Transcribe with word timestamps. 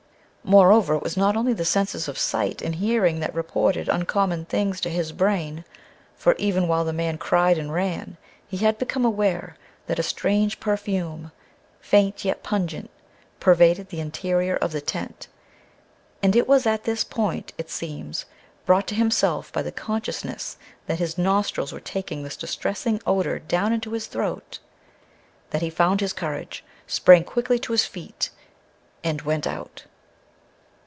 Moreover, 0.43 0.95
it 0.95 1.03
was 1.03 1.15
not 1.15 1.37
only 1.37 1.53
the 1.53 1.63
senses 1.63 2.07
of 2.07 2.17
sight 2.17 2.63
and 2.63 2.75
hearing 2.75 3.19
that 3.19 3.33
reported 3.35 3.87
uncommon 3.87 4.45
things 4.45 4.81
to 4.81 4.89
his 4.89 5.11
brain, 5.11 5.63
for 6.15 6.33
even 6.39 6.67
while 6.67 6.83
the 6.83 6.91
man 6.91 7.19
cried 7.19 7.59
and 7.59 7.71
ran, 7.71 8.17
he 8.47 8.57
had 8.57 8.79
become 8.79 9.05
aware 9.05 9.55
that 9.85 9.99
a 9.99 10.03
strange 10.03 10.59
perfume, 10.59 11.31
faint 11.79 12.25
yet 12.25 12.41
pungent, 12.41 12.89
pervaded 13.39 13.89
the 13.89 13.99
interior 13.99 14.55
of 14.55 14.71
the 14.71 14.81
tent. 14.81 15.27
And 16.23 16.35
it 16.35 16.47
was 16.47 16.65
at 16.65 16.85
this 16.85 17.03
point, 17.03 17.53
it 17.59 17.69
seems, 17.69 18.25
brought 18.65 18.87
to 18.87 18.95
himself 18.95 19.53
by 19.53 19.61
the 19.61 19.71
consciousness 19.71 20.57
that 20.87 20.99
his 20.99 21.19
nostrils 21.19 21.71
were 21.71 21.79
taking 21.79 22.23
this 22.23 22.35
distressing 22.35 22.99
odor 23.05 23.37
down 23.37 23.71
into 23.71 23.91
his 23.91 24.07
throat, 24.07 24.57
that 25.51 25.61
he 25.61 25.69
found 25.69 26.01
his 26.01 26.13
courage, 26.13 26.63
sprang 26.87 27.23
quickly 27.23 27.59
to 27.59 27.73
his 27.73 27.85
feet 27.85 28.31
and 29.03 29.21
went 29.21 29.45
out. 29.45 29.83